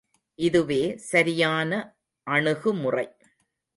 இதுவே 0.39 0.97
சரியான 0.97 1.71
அணுகுமுறை. 2.27 3.07